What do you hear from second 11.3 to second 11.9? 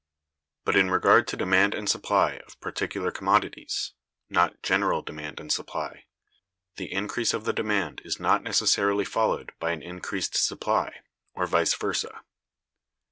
or vice